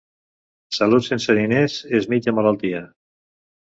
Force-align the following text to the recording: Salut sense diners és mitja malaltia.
Salut 0.77 1.05
sense 1.09 1.37
diners 1.43 1.79
és 2.01 2.11
mitja 2.17 2.37
malaltia. 2.43 2.85